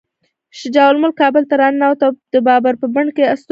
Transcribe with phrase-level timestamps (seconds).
[0.59, 3.49] شجاع الملک کابل ته راننوت او د بابر په بڼ کې استوګن شو.